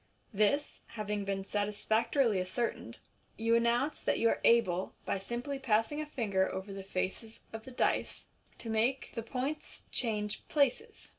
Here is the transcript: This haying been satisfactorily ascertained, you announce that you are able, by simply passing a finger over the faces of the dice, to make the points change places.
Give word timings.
This 0.33 0.81
haying 0.95 1.25
been 1.25 1.43
satisfactorily 1.43 2.41
ascertained, 2.41 2.97
you 3.37 3.53
announce 3.55 3.99
that 4.01 4.17
you 4.17 4.29
are 4.29 4.41
able, 4.43 4.95
by 5.05 5.19
simply 5.19 5.59
passing 5.59 6.01
a 6.01 6.07
finger 6.07 6.51
over 6.51 6.73
the 6.73 6.81
faces 6.81 7.41
of 7.53 7.65
the 7.65 7.71
dice, 7.71 8.25
to 8.57 8.69
make 8.71 9.11
the 9.13 9.21
points 9.21 9.83
change 9.91 10.41
places. 10.47 11.09